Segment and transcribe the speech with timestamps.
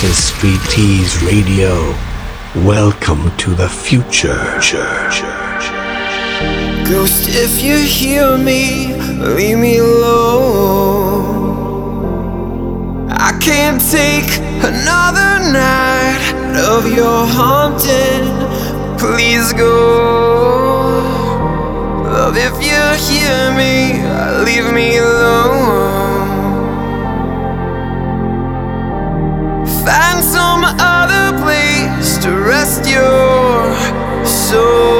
[0.00, 1.94] This is Sweet Teas Radio.
[2.64, 4.32] Welcome to the future.
[6.88, 10.30] Ghost, if you hear me, leave me alone.
[13.10, 18.24] I can't take another night of your haunting.
[18.96, 20.96] Please go.
[22.04, 24.00] Love, if you hear me,
[24.46, 25.89] leave me alone.
[29.90, 33.74] Find some other place to rest your
[34.24, 34.99] soul.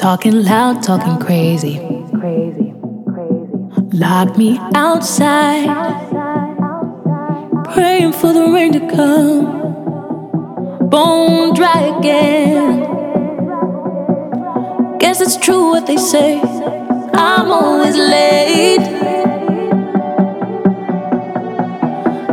[0.00, 1.76] Talking loud, talking crazy.
[2.18, 2.72] Crazy,
[3.12, 3.52] crazy.
[3.92, 5.68] Locked me outside.
[7.74, 9.44] Praying for the rain to come.
[10.88, 12.80] Bone dry again.
[15.00, 16.40] Guess it's true what they say.
[17.12, 18.80] I'm always late.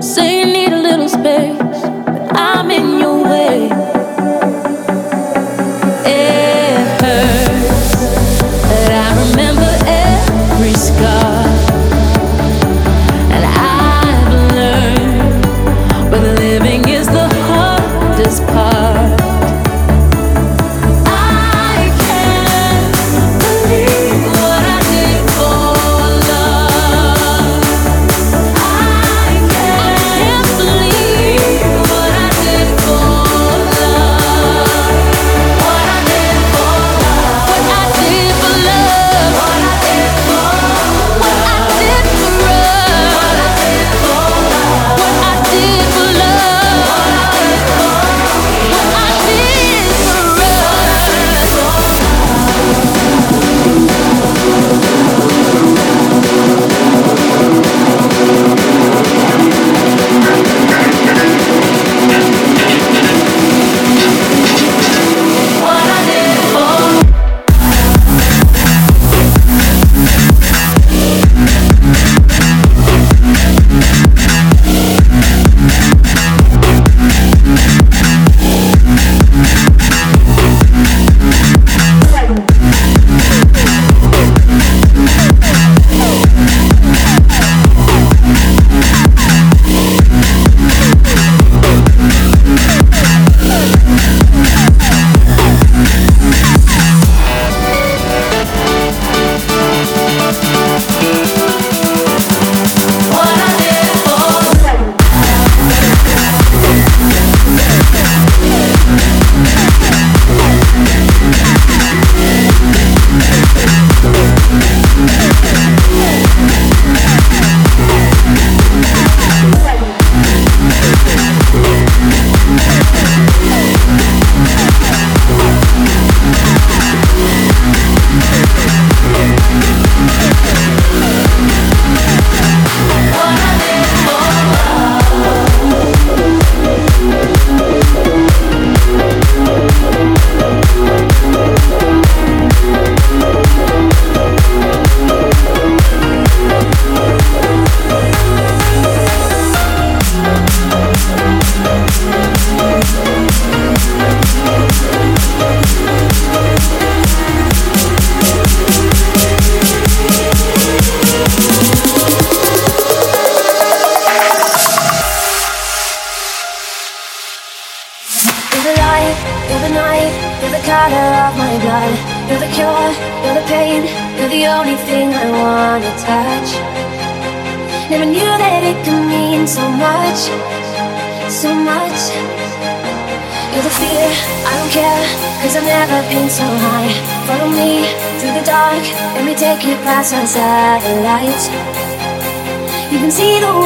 [0.02, 2.97] Say you need a little space, but I'm in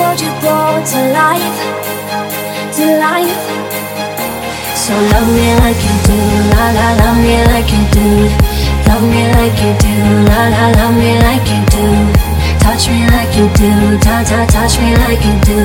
[0.01, 1.57] world you brought to life,
[2.75, 3.43] to life.
[4.83, 6.17] So love me like you do,
[6.53, 8.07] la la, love me like you do.
[8.89, 9.95] Love me like you do,
[10.29, 11.85] la la, love me like you do.
[12.63, 13.71] Touch me like you do,
[14.05, 15.59] ta ta, touch me like you do.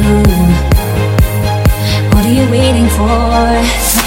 [2.12, 4.05] What are you waiting for?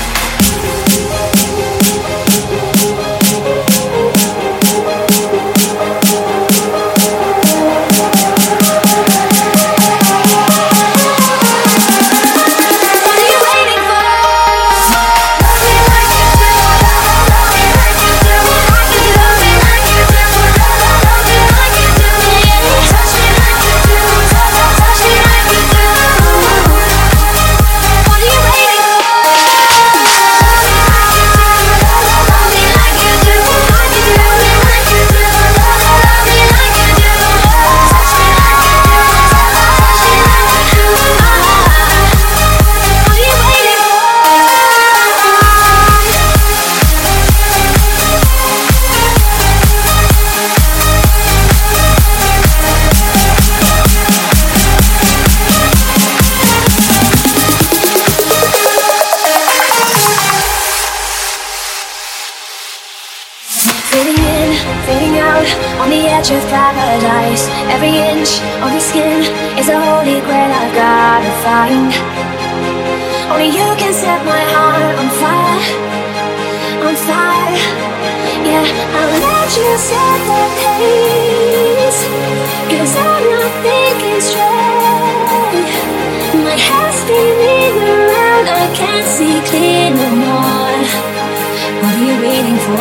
[92.09, 92.77] You waiting for?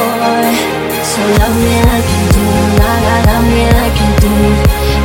[1.11, 2.45] So love me like you do,
[2.81, 4.35] la la, love me like you do,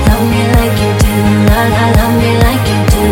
[0.07, 1.13] love me like you do,
[1.49, 3.03] la la, love me like you do,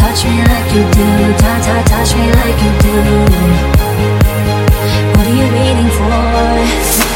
[0.00, 1.06] touch me like you do,
[1.40, 2.94] ta ta, touch me like you do.
[5.14, 7.09] What are you waiting for?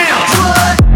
[0.00, 0.89] See you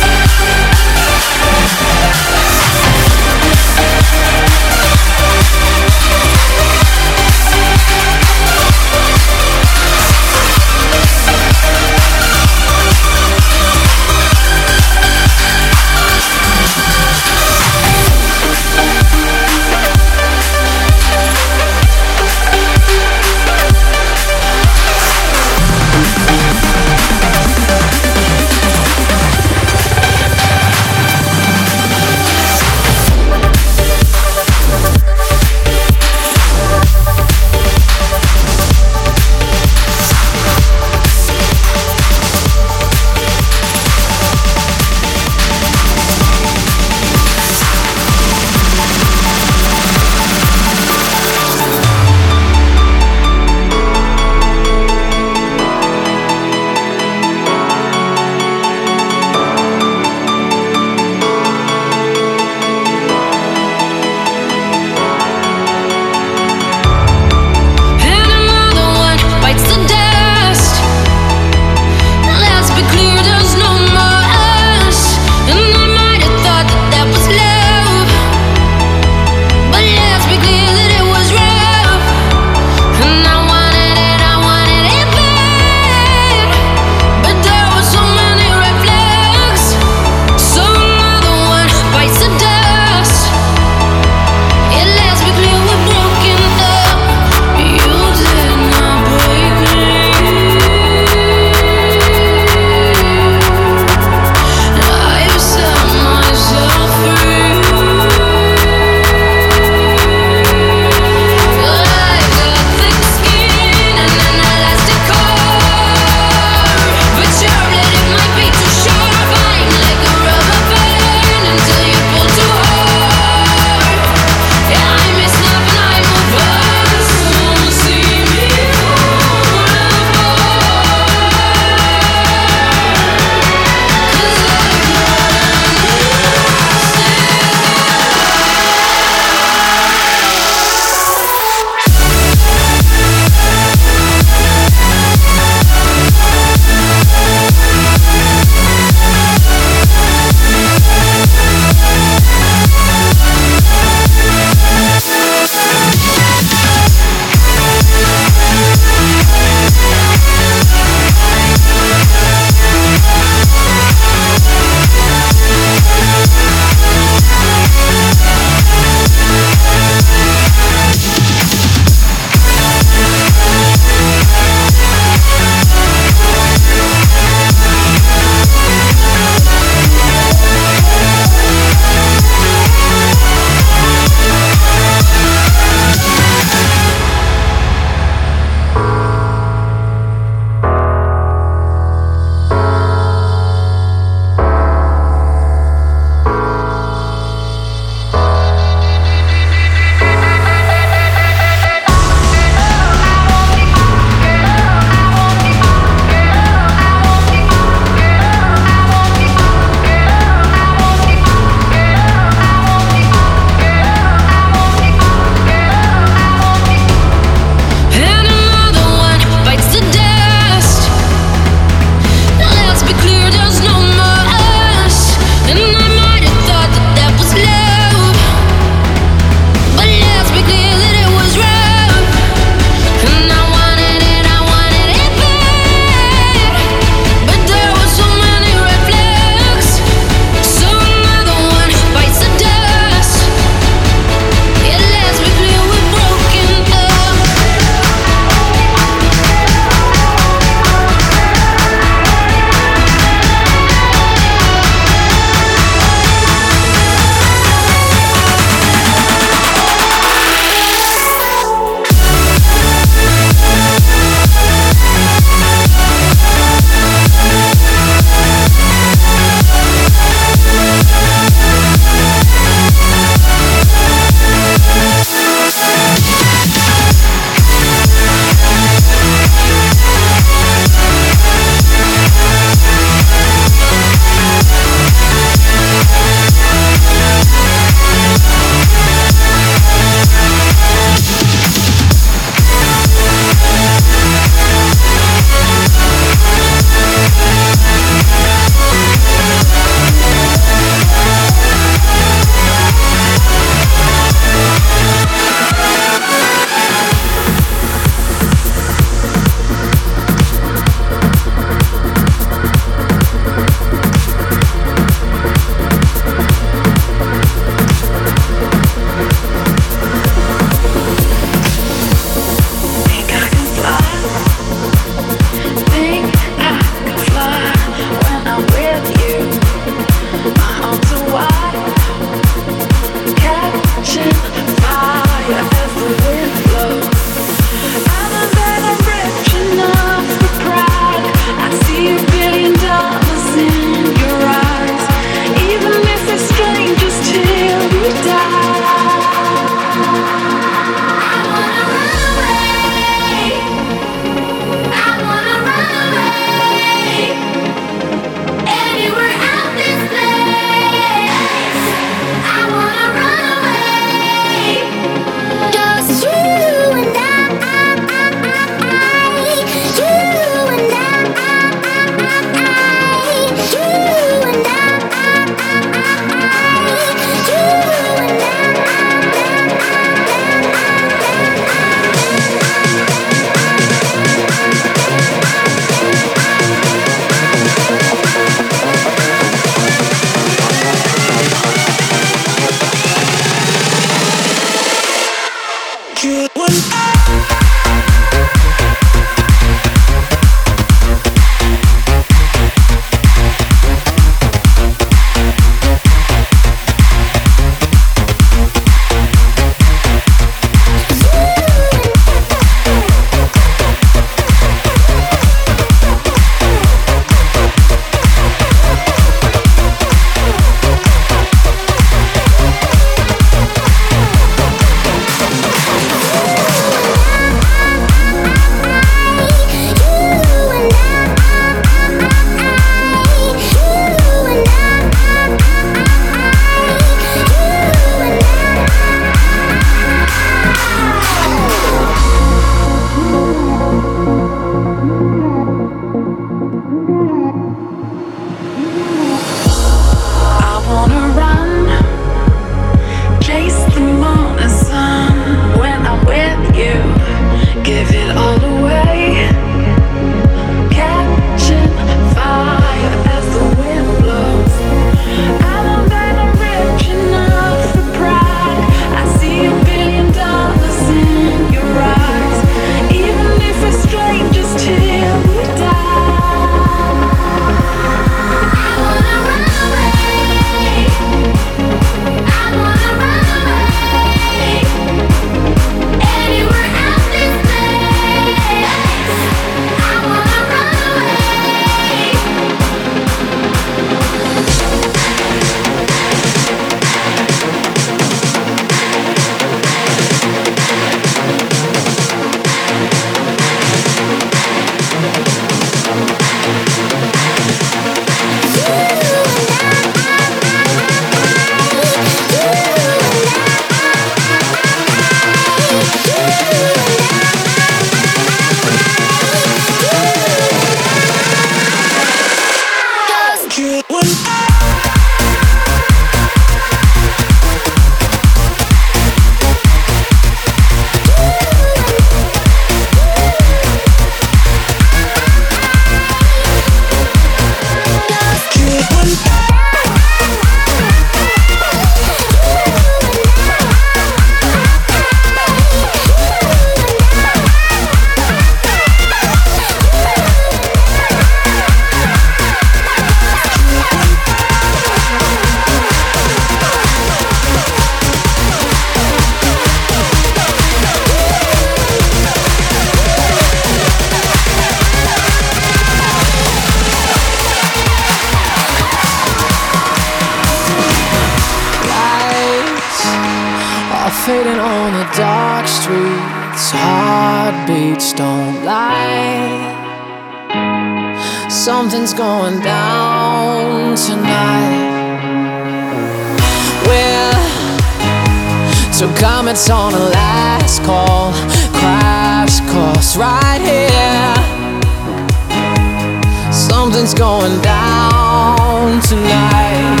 [596.96, 600.00] Something's going down tonight.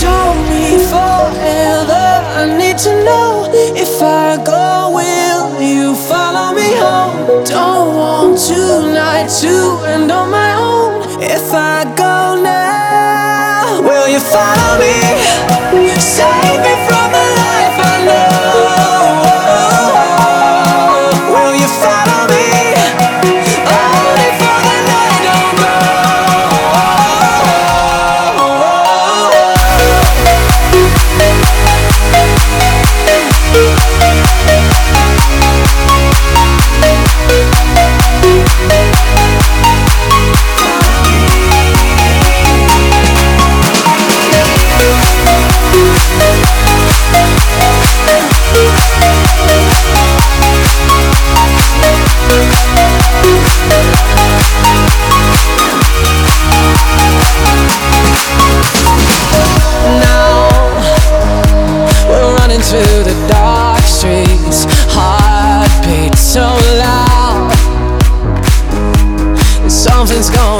[0.00, 2.08] Don't need forever.
[2.40, 7.44] I need to know if I go, will you follow me home?
[7.44, 11.02] Don't want tonight to end on my own.
[11.20, 14.96] If I go now, will you follow me?
[16.00, 16.81] Save me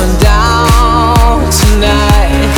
[0.03, 2.51] going down tonight.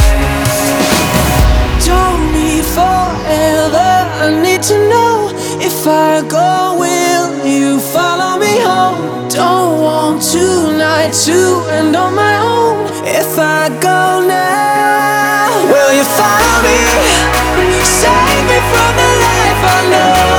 [1.85, 3.93] Don't need forever.
[4.25, 5.31] I need to know
[5.61, 9.29] if I go, will you follow me home?
[9.29, 11.39] Don't want tonight to
[11.71, 12.87] end on my own.
[13.05, 16.79] If I go now, will you follow me?
[18.01, 20.34] Save me from the life I know.